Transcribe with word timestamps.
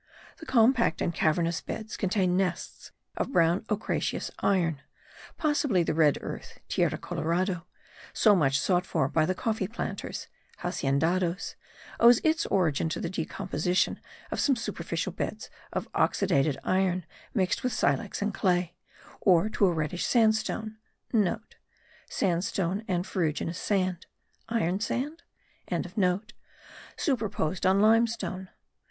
The 0.37 0.47
compact 0.47 0.99
and 0.99 1.13
cavernous 1.13 1.61
beds 1.61 1.95
contain 1.95 2.35
nests 2.35 2.91
of 3.15 3.31
brown 3.31 3.63
ochreous 3.69 4.31
iron; 4.39 4.81
possibly 5.37 5.83
the 5.83 5.93
red 5.93 6.17
earth 6.21 6.57
(tierra 6.67 6.97
colorada) 6.97 7.63
so 8.11 8.35
much 8.35 8.59
sought 8.59 8.83
for 8.87 9.07
by 9.07 9.27
the 9.27 9.35
coffee 9.35 9.67
planters 9.67 10.25
(haciendados) 10.61 11.53
owes 11.99 12.19
its 12.23 12.47
origin 12.47 12.89
to 12.89 12.99
the 12.99 13.11
decomposition 13.11 13.99
of 14.31 14.39
some 14.39 14.55
superficial 14.55 15.11
beds 15.11 15.51
of 15.71 15.87
oxidated 15.93 16.57
iron, 16.63 17.05
mixed 17.35 17.61
with 17.61 17.71
silex 17.71 18.23
and 18.23 18.33
clay, 18.33 18.73
or 19.19 19.49
to 19.49 19.67
a 19.67 19.71
reddish 19.71 20.07
sandstone* 20.07 20.77
(* 21.43 22.09
Sandstone 22.09 22.83
and 22.87 23.05
ferruginous 23.05 23.59
sand; 23.59 24.07
iron 24.49 24.79
sand?) 24.79 25.21
superposed 26.97 27.67
on 27.67 27.79
limestone. 27.81 28.49